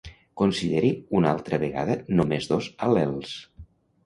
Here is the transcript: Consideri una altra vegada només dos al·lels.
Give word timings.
Consideri 0.41 0.89
una 1.19 1.29
altra 1.33 1.59
vegada 1.65 1.99
només 2.21 2.49
dos 2.53 2.71
al·lels. 2.89 3.37